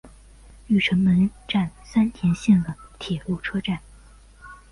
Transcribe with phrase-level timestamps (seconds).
[0.67, 3.77] 御成门站三田线的铁路车站。